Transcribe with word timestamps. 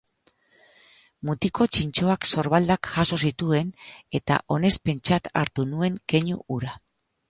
Mutiko 1.29 1.67
txintxoak 1.75 2.27
sorbaldak 2.31 2.91
jaso 2.95 3.21
zituen 3.29 3.71
eta 4.23 4.43
onespentzat 4.59 5.35
hartu 5.41 5.71
nuen 5.73 6.05
keinu 6.13 6.45
hura. 6.55 6.79